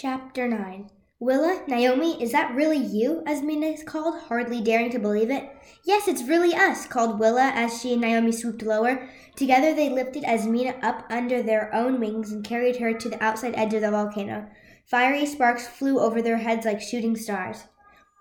[0.00, 3.22] Chapter 9 Willa, Naomi, is that really you?
[3.26, 5.50] Azmina called, hardly daring to believe it.
[5.84, 9.10] Yes, it's really us, called Willa as she and Naomi swooped lower.
[9.36, 13.52] Together they lifted Azmina up under their own wings and carried her to the outside
[13.56, 14.48] edge of the volcano.
[14.86, 17.64] Fiery sparks flew over their heads like shooting stars.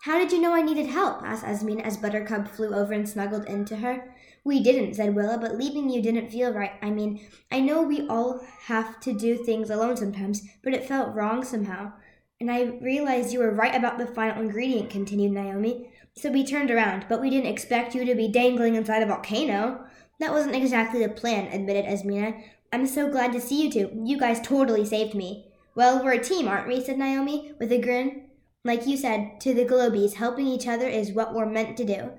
[0.02, 1.24] How did you know I needed help?
[1.24, 4.14] asked Azmina as Buttercup flew over and snuggled into her.
[4.44, 6.74] We didn't, said Willa, but leaving you didn't feel right.
[6.82, 11.16] I mean, I know we all have to do things alone sometimes, but it felt
[11.16, 11.94] wrong somehow.
[12.40, 15.92] And I realized you were right about the final ingredient, continued Naomi.
[16.16, 19.86] So we turned around, but we didn't expect you to be dangling inside a volcano.
[20.20, 22.42] That wasn't exactly the plan, admitted Azmina.
[22.72, 24.02] I'm so glad to see you two.
[24.06, 25.48] You guys totally saved me.
[25.76, 26.84] Well, we're a team, aren't we?
[26.84, 28.26] said Naomi, with a grin.
[28.64, 32.12] Like you said, to the Globies, helping each other is what we're meant to do.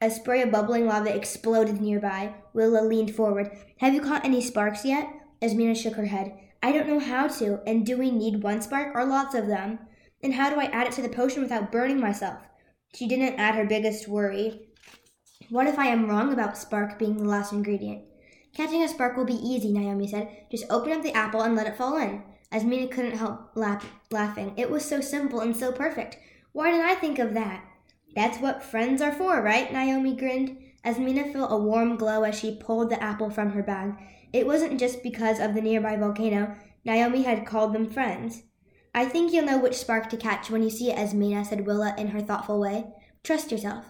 [0.00, 2.34] A spray of bubbling lava exploded nearby.
[2.52, 3.50] Willa leaned forward.
[3.78, 5.08] Have you caught any sparks yet?
[5.42, 6.38] Azmina shook her head.
[6.62, 9.80] I don't know how to, and do we need one spark or lots of them?
[10.22, 12.38] And how do I add it to the potion without burning myself?
[12.94, 14.68] She didn't add her biggest worry.
[15.50, 18.04] What if I am wrong about spark being the last ingredient?
[18.54, 20.46] Catching a spark will be easy, Naomi said.
[20.50, 22.22] Just open up the apple and let it fall in.
[22.52, 24.54] Azmina couldn't help laugh- laughing.
[24.56, 26.18] It was so simple and so perfect.
[26.52, 27.64] Why didn't I think of that?
[28.14, 29.72] That's what friends are for, right?
[29.72, 30.58] Naomi grinned.
[30.84, 33.94] Azmina felt a warm glow as she pulled the apple from her bag.
[34.32, 36.56] It wasn't just because of the nearby volcano.
[36.84, 38.42] Naomi had called them friends.
[38.94, 41.94] I think you'll know which spark to catch when you see it, Azmina, said Willa
[41.98, 42.86] in her thoughtful way.
[43.22, 43.84] Trust yourself.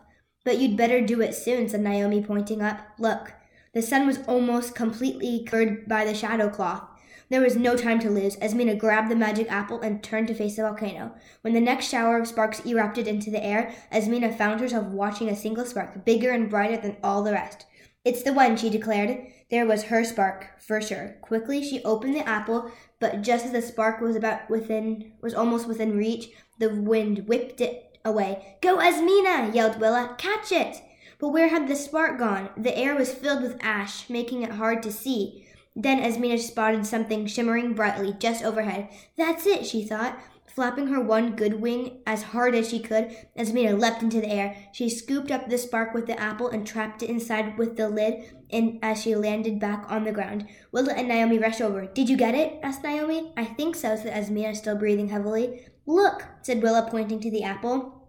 [0.45, 2.81] But you'd better do it soon, said Naomi, pointing up.
[2.99, 3.33] Look.
[3.75, 6.88] The sun was almost completely covered by the shadow cloth.
[7.31, 8.37] There was no time to lose.
[8.37, 11.13] Azmina grabbed the magic apple and turned to face the volcano.
[11.43, 15.37] When the next shower of sparks erupted into the air, Azmina found herself watching a
[15.37, 17.67] single spark, bigger and brighter than all the rest.
[18.05, 19.27] It's the one, she declared.
[19.51, 21.17] There was her spark, for sure.
[21.21, 25.69] Quickly she opened the apple, but just as the spark was about within was almost
[25.69, 28.57] within reach, the wind whipped it away.
[28.63, 29.55] Go, Azmina!
[29.55, 30.15] yelled Willa.
[30.17, 30.83] Catch it!
[31.19, 32.51] But where had the spark gone?
[32.57, 35.48] The air was filled with ash, making it hard to see.
[35.77, 38.89] Then Azmina spotted something shimmering brightly just overhead.
[39.17, 40.19] That's it, she thought.
[40.47, 44.57] Flapping her one good wing as hard as she could, Azmina leapt into the air.
[44.73, 48.25] She scooped up the spark with the apple and trapped it inside with the lid
[48.51, 50.49] and as she landed back on the ground.
[50.73, 51.87] Willa and Naomi rushed over.
[51.87, 52.59] Did you get it?
[52.63, 53.33] asked Naomi.
[53.37, 55.67] I think so, said Azmina, still breathing heavily.
[55.87, 58.09] Look, said Willa, pointing to the apple.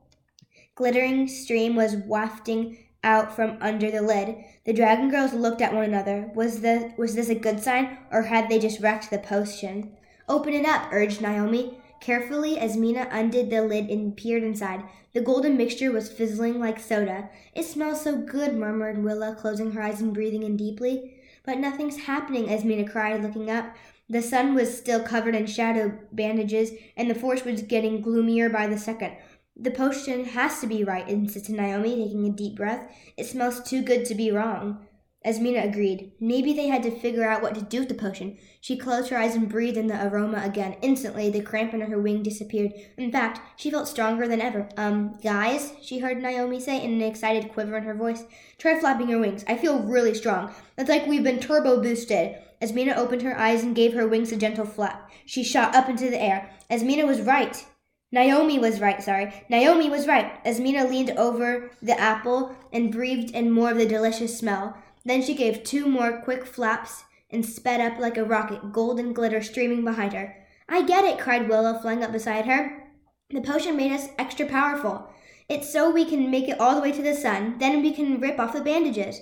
[0.73, 4.35] Glittering stream was wafting out from under the lid.
[4.65, 6.31] The dragon girls looked at one another.
[6.35, 9.91] Was the was this a good sign, or had they just wrecked the potion?
[10.27, 11.79] Open it up, urged Naomi.
[12.01, 14.83] Carefully, Azmina undid the lid and peered inside.
[15.13, 17.29] The golden mixture was fizzling like soda.
[17.53, 21.15] It smells so good, murmured Willa, closing her eyes and breathing in deeply.
[21.43, 23.75] But nothing's happening, Azmina cried, looking up.
[24.07, 28.67] The sun was still covered in shadow bandages, and the forest was getting gloomier by
[28.67, 29.13] the second.
[29.61, 32.89] The potion has to be right, insisted Naomi, taking a deep breath.
[33.17, 34.87] It smells too good to be wrong.
[35.25, 36.13] Azmina agreed.
[36.21, 38.37] Maybe they had to figure out what to do with the potion.
[38.61, 40.77] She closed her eyes and breathed in the aroma again.
[40.81, 42.71] Instantly, the cramp under her wing disappeared.
[42.97, 44.69] In fact, she felt stronger than ever.
[44.77, 48.23] Um, guys, she heard Naomi say in an excited quiver in her voice,
[48.57, 49.43] try flapping your wings.
[49.45, 50.53] I feel really strong.
[50.77, 52.37] It's like we've been turbo boosted.
[52.61, 55.11] Azmina opened her eyes and gave her wings a gentle flap.
[55.25, 56.49] She shot up into the air.
[56.71, 57.65] Azmina was right.
[58.11, 59.31] Naomi was right, sorry.
[59.49, 60.43] Naomi was right.
[60.43, 64.75] Azmina leaned over the apple and breathed in more of the delicious smell.
[65.05, 69.41] Then she gave two more quick flaps and sped up like a rocket, golden glitter
[69.41, 70.35] streaming behind her.
[70.67, 72.87] I get it, cried Willa, flying up beside her.
[73.29, 75.07] The potion made us extra powerful.
[75.47, 77.57] It's so we can make it all the way to the sun.
[77.59, 79.19] Then we can rip off the bandages.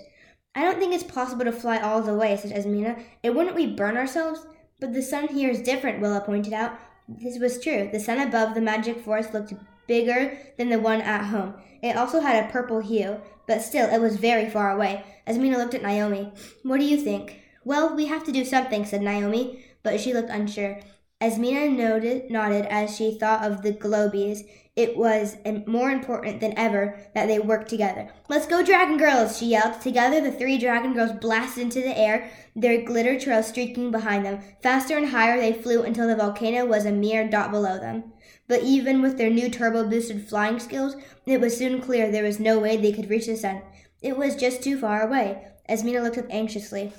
[0.55, 3.03] I don't think it's possible to fly all the way, said Azmina.
[3.21, 4.45] It wouldn't we burn ourselves?
[4.79, 6.77] But the sun here is different, Willa pointed out.
[7.07, 7.89] This was true.
[7.91, 9.53] The sun above the magic forest looked
[9.87, 11.53] bigger than the one at home.
[11.81, 15.05] It also had a purple hue, but still it was very far away.
[15.25, 16.33] Azmina looked at Naomi.
[16.63, 17.39] What do you think?
[17.63, 20.79] Well, we have to do something, said Naomi, but she looked unsure.
[21.21, 24.43] Noted, nodded as she thought of the Globies.
[24.77, 28.11] It was more important than ever that they worked together.
[28.29, 29.35] Let's go, Dragon Girls!
[29.35, 29.81] she yelled.
[29.81, 34.39] Together, the three Dragon Girls blasted into the air, their glitter trail streaking behind them.
[34.61, 38.13] Faster and higher they flew until the volcano was a mere dot below them.
[38.47, 40.95] But even with their new turbo boosted flying skills,
[41.25, 43.63] it was soon clear there was no way they could reach the sun.
[44.03, 45.43] It was just too far away.
[45.67, 46.93] Azmina looked up anxiously.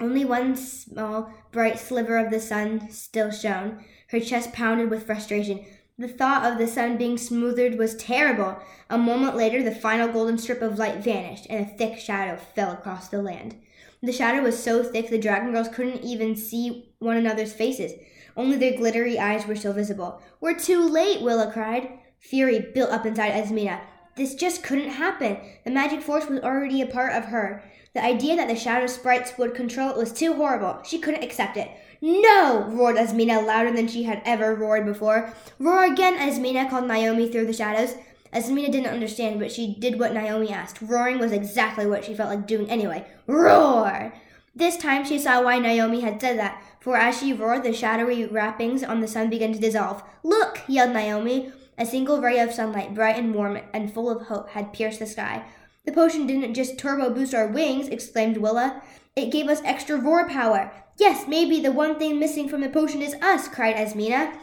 [0.00, 3.84] Only one small, bright sliver of the sun still shone.
[4.10, 5.64] Her chest pounded with frustration.
[6.00, 8.56] The thought of the sun being smoothed was terrible.
[8.88, 12.72] A moment later, the final golden strip of light vanished, and a thick shadow fell
[12.72, 13.56] across the land.
[14.02, 17.92] The shadow was so thick the dragon girls couldn't even see one another's faces.
[18.34, 20.22] Only their glittery eyes were still visible.
[20.40, 21.90] We're too late, Willa cried.
[22.18, 23.80] Fury built up inside Azmina.
[24.20, 25.38] This just couldn't happen.
[25.64, 27.64] The magic force was already a part of her.
[27.94, 30.82] The idea that the shadow sprites would control it was too horrible.
[30.84, 31.70] She couldn't accept it.
[32.02, 32.66] No!
[32.68, 35.32] roared Azmina louder than she had ever roared before.
[35.58, 37.94] Roar again, Azmina called Naomi through the shadows.
[38.30, 40.82] Azmina didn't understand, but she did what Naomi asked.
[40.82, 43.06] Roaring was exactly what she felt like doing anyway.
[43.26, 44.12] Roar!
[44.54, 48.26] This time she saw why Naomi had said that, for as she roared, the shadowy
[48.26, 50.02] wrappings on the sun began to dissolve.
[50.22, 50.60] Look!
[50.68, 51.52] yelled Naomi.
[51.80, 55.06] A single ray of sunlight, bright and warm and full of hope, had pierced the
[55.06, 55.46] sky.
[55.86, 58.82] The potion didn't just turbo boost our wings, exclaimed Willa.
[59.16, 60.70] It gave us extra roar power.
[60.98, 64.36] Yes, maybe the one thing missing from the potion is us, cried Azmina.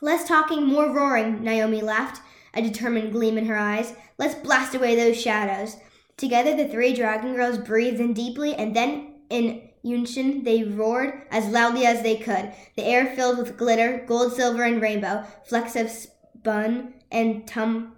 [0.00, 2.22] Less talking, more roaring, Naomi laughed,
[2.54, 3.92] a determined gleam in her eyes.
[4.16, 5.76] Let's blast away those shadows.
[6.16, 11.46] Together, the three dragon girls breathed in deeply, and then, in unison, they roared as
[11.48, 12.54] loudly as they could.
[12.74, 15.24] The air filled with glitter, gold, silver, and rainbow.
[15.44, 15.90] Flecks of
[16.44, 17.96] spun and tum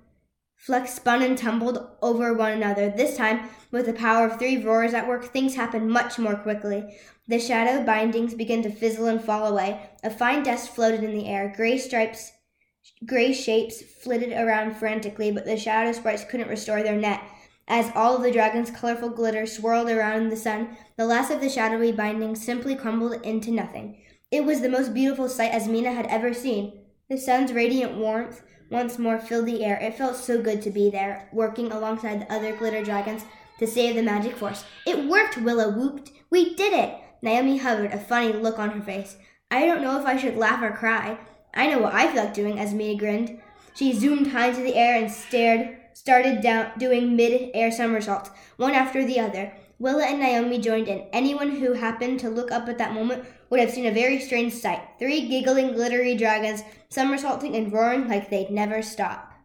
[0.55, 2.89] Flex spun and tumbled over one another.
[2.89, 6.97] This time, with the power of three roars at work, things happened much more quickly.
[7.29, 9.91] The shadow bindings began to fizzle and fall away.
[10.03, 11.53] A fine dust floated in the air.
[11.55, 12.33] Gray stripes,
[13.05, 17.21] gray shapes flitted around frantically, but the shadow sprites couldn't restore their net.
[17.69, 21.41] As all of the dragon's colorful glitter swirled around in the sun, the last of
[21.41, 23.99] the shadowy bindings simply crumbled into nothing.
[24.31, 26.86] It was the most beautiful sight Azmina had ever seen.
[27.09, 29.79] The sun's radiant warmth once more filled the air.
[29.81, 33.25] It felt so good to be there, working alongside the other glitter dragons
[33.61, 34.65] to save the magic force.
[34.85, 36.11] It worked, Willa whooped.
[36.31, 36.97] We did it!
[37.23, 39.17] Naomi hovered, a funny look on her face.
[39.53, 41.17] I don't know if I should laugh or cry.
[41.55, 43.41] I know what I feel like doing, as Azmina grinned.
[43.75, 49.05] She zoomed high into the air and stared, started down, doing mid-air somersaults, one after
[49.05, 49.53] the other.
[49.79, 51.07] Willa and Naomi joined in.
[51.13, 54.53] Anyone who happened to look up at that moment would have seen a very strange
[54.53, 59.36] sight three giggling, glittery dragons somersaulting and roaring like they'd never stop.